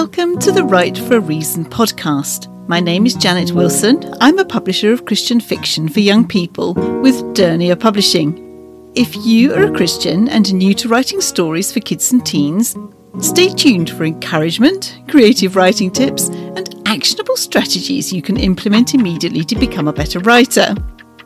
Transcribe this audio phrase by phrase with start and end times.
[0.00, 2.48] Welcome to the Write for a Reason podcast.
[2.66, 4.02] My name is Janet Wilson.
[4.22, 8.90] I'm a publisher of Christian fiction for young people with Dernier Publishing.
[8.94, 12.78] If you are a Christian and new to writing stories for kids and teens,
[13.20, 19.54] stay tuned for encouragement, creative writing tips, and actionable strategies you can implement immediately to
[19.54, 20.74] become a better writer.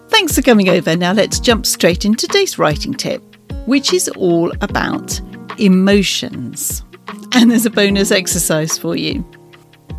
[0.09, 0.97] Thanks for coming over.
[0.97, 3.23] Now let's jump straight into today's writing tip,
[3.67, 5.21] which is all about
[5.61, 6.84] emotions
[7.35, 9.25] and there's a bonus exercise for you.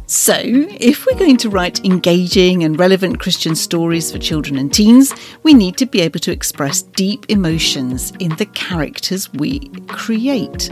[0.07, 5.13] So, if we're going to write engaging and relevant Christian stories for children and teens,
[5.41, 10.71] we need to be able to express deep emotions in the characters we create.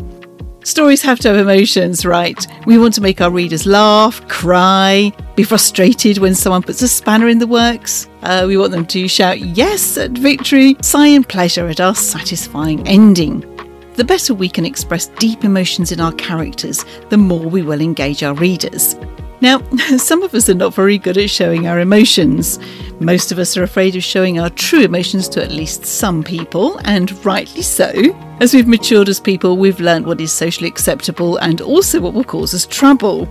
[0.63, 2.48] Stories have to have emotions, right?
[2.66, 7.27] We want to make our readers laugh, cry, be frustrated when someone puts a spanner
[7.27, 8.08] in the works.
[8.22, 12.88] Uh, we want them to shout yes at victory, sigh in pleasure at our satisfying
[12.88, 13.52] ending.
[13.95, 18.23] The better we can express deep emotions in our characters, the more we will engage
[18.23, 18.95] our readers.
[19.39, 19.61] Now,
[19.97, 22.58] some of us are not very good at showing our emotions.
[22.99, 26.80] Most of us are afraid of showing our true emotions to at least some people,
[26.86, 27.91] and rightly so.
[28.39, 32.23] As we've matured as people, we've learned what is socially acceptable and also what will
[32.23, 33.27] cause us trouble.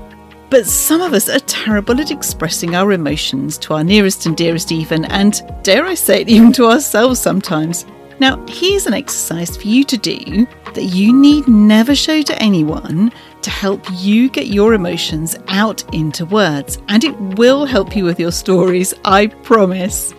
[0.48, 4.70] But some of us are terrible at expressing our emotions to our nearest and dearest,
[4.70, 7.86] even, and dare I say it, even to ourselves sometimes.
[8.22, 13.10] Now, here's an exercise for you to do that you need never show to anyone
[13.40, 18.20] to help you get your emotions out into words, and it will help you with
[18.20, 20.14] your stories, I promise.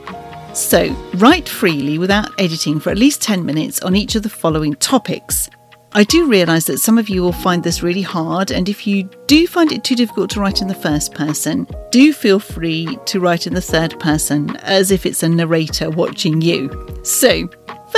[0.53, 4.75] So, write freely without editing for at least 10 minutes on each of the following
[4.75, 5.49] topics.
[5.93, 9.09] I do realise that some of you will find this really hard, and if you
[9.27, 13.21] do find it too difficult to write in the first person, do feel free to
[13.21, 16.69] write in the third person as if it's a narrator watching you.
[17.03, 17.47] So,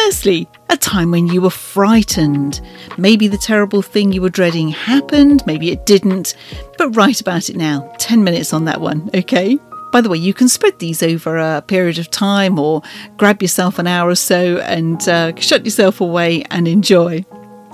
[0.06, 2.62] Firstly, a time when you were frightened.
[2.96, 6.36] Maybe the terrible thing you were dreading happened, maybe it didn't,
[6.78, 7.92] but write about it now.
[7.98, 9.58] 10 minutes on that one, okay?
[9.92, 12.84] By the way, you can spread these over a period of time or
[13.18, 17.26] grab yourself an hour or so and uh, shut yourself away and enjoy.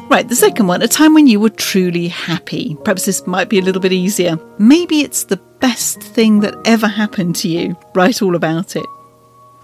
[0.10, 2.78] Right, the second one, a time when you were truly happy.
[2.86, 4.40] Perhaps this might be a little bit easier.
[4.58, 7.76] Maybe it's the best thing that ever happened to you.
[7.94, 8.86] Write all about it.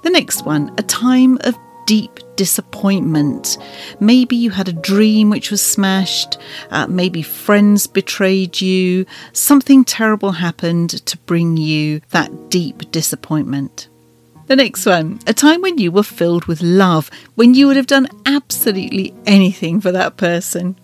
[0.02, 1.56] The next one, a time of
[1.88, 3.58] deep disappointment.
[4.00, 6.38] Maybe you had a dream which was smashed,
[6.70, 13.88] uh, maybe friends betrayed you, something terrible happened to bring you that deep disappointment.
[14.48, 17.88] The next one, a time when you were filled with love, when you would have
[17.88, 20.78] done absolutely anything for that person.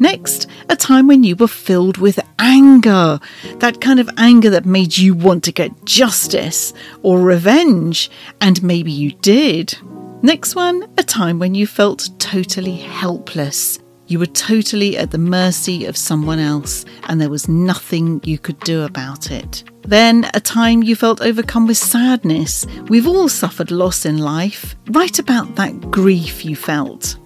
[0.00, 3.18] Next, a time when you were filled with anger,
[3.56, 6.72] that kind of anger that made you want to get justice
[7.02, 8.08] or revenge,
[8.40, 9.76] and maybe you did.
[10.22, 13.78] Next one, a time when you felt totally helpless.
[14.08, 18.58] You were totally at the mercy of someone else and there was nothing you could
[18.60, 19.62] do about it.
[19.82, 22.66] Then, a time you felt overcome with sadness.
[22.88, 24.74] We've all suffered loss in life.
[24.90, 27.16] Write about that grief you felt.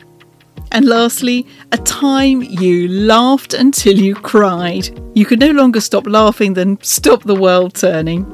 [0.71, 4.91] And lastly, a time you laughed until you cried.
[5.15, 8.27] You could no longer stop laughing than stop the world turning.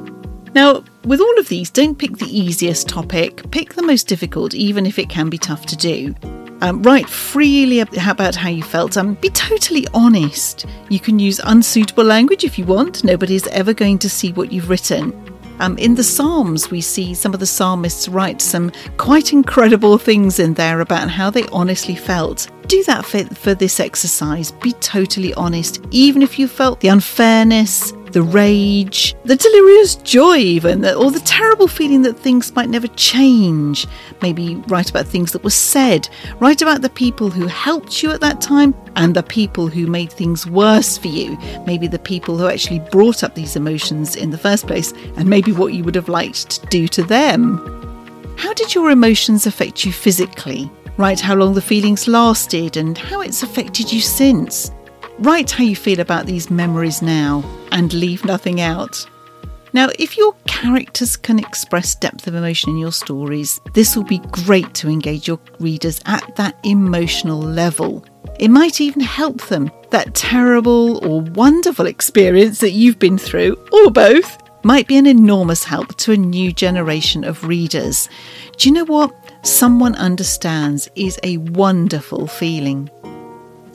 [0.54, 4.84] Now, with all of these, don't pick the easiest topic, pick the most difficult, even
[4.84, 6.14] if it can be tough to do.
[6.60, 8.96] Um, write freely about how you felt.
[8.98, 10.66] Um, be totally honest.
[10.90, 13.04] You can use unsuitable language if you want.
[13.04, 15.14] Nobody's ever going to see what you've written.
[15.60, 20.38] Um, in the Psalms, we see some of the psalmists write some quite incredible things
[20.38, 22.48] in there about how they honestly felt.
[22.66, 24.52] Do that for, for this exercise.
[24.52, 30.84] Be totally honest, even if you felt the unfairness, the rage, the delirious joy, even,
[30.84, 33.86] or the terrible feeling that things might never change.
[34.22, 36.08] Maybe write about things that were said,
[36.40, 40.12] write about the people who helped you at that time and the people who made
[40.12, 41.38] things worse for you.
[41.66, 45.52] Maybe the people who actually brought up these emotions in the first place, and maybe
[45.52, 47.58] what you would have liked to do to them.
[48.36, 50.70] How did your emotions affect you physically?
[50.96, 54.72] Write how long the feelings lasted and how it's affected you since.
[55.20, 57.42] Write how you feel about these memories now
[57.72, 59.04] and leave nothing out.
[59.72, 64.20] Now, if your characters can express depth of emotion in your stories, this will be
[64.30, 68.04] great to engage your readers at that emotional level.
[68.38, 69.72] It might even help them.
[69.90, 75.64] That terrible or wonderful experience that you've been through, or both, might be an enormous
[75.64, 78.08] help to a new generation of readers.
[78.56, 79.12] Do you know what?
[79.42, 82.88] Someone understands is a wonderful feeling.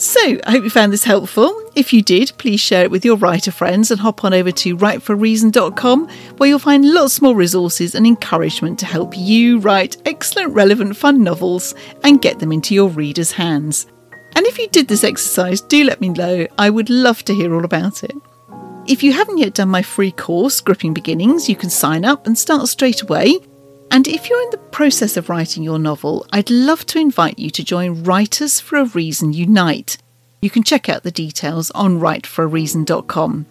[0.03, 1.57] So, I hope you found this helpful.
[1.75, 4.75] If you did, please share it with your writer friends and hop on over to
[4.75, 10.97] writeforareason.com where you'll find lots more resources and encouragement to help you write excellent, relevant,
[10.97, 11.73] fun novels
[12.03, 13.87] and get them into your readers' hands.
[14.35, 16.47] And if you did this exercise, do let me know.
[16.57, 18.13] I would love to hear all about it.
[18.85, 22.37] If you haven't yet done my free course, Gripping Beginnings, you can sign up and
[22.37, 23.39] start straight away.
[23.93, 27.51] And if you're in the process of writing your novel, I'd love to invite you
[27.51, 29.99] to join Writers for a Reason Unite.
[30.41, 33.45] You can check out the details on writeforareason.com.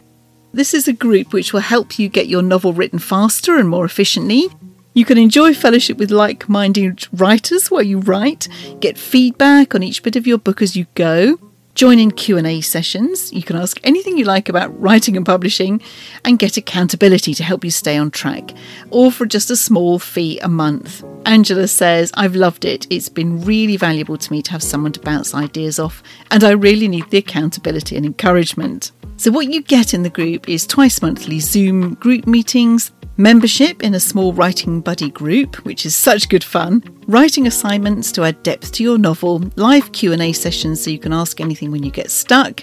[0.53, 3.85] This is a group which will help you get your novel written faster and more
[3.85, 4.49] efficiently.
[4.95, 8.49] You can enjoy fellowship with like minded writers while you write,
[8.81, 11.39] get feedback on each bit of your book as you go,
[11.75, 13.33] join in Q&A sessions.
[13.33, 15.81] You can ask anything you like about writing and publishing
[16.25, 18.53] and get accountability to help you stay on track,
[18.91, 21.05] all for just a small fee a month.
[21.25, 22.87] Angela says, I've loved it.
[22.91, 26.51] It's been really valuable to me to have someone to bounce ideas off, and I
[26.51, 28.93] really need the accountability and encouragement.
[29.17, 33.95] So, what you get in the group is twice monthly Zoom group meetings, membership in
[33.95, 38.73] a small writing buddy group, which is such good fun, writing assignments to add depth
[38.73, 42.61] to your novel, live Q&A sessions so you can ask anything when you get stuck,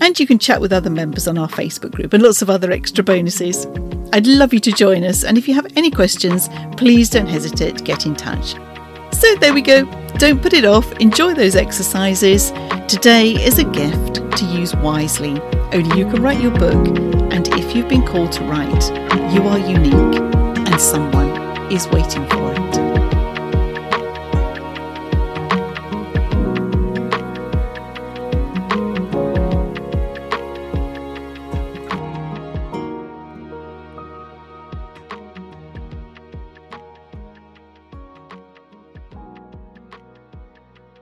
[0.00, 2.70] and you can chat with other members on our Facebook group and lots of other
[2.72, 3.66] extra bonuses.
[4.12, 7.78] I'd love you to join us, and if you have any questions, please don't hesitate
[7.78, 8.54] to get in touch.
[9.12, 9.84] So there we go.
[10.18, 10.90] Don't put it off.
[10.98, 12.50] Enjoy those exercises.
[12.88, 15.40] Today is a gift to use wisely.
[15.72, 16.86] Only you can write your book,
[17.32, 18.84] and if you've been called to write,
[19.34, 20.20] you are unique
[20.56, 21.30] and someone
[21.72, 22.81] is waiting for it.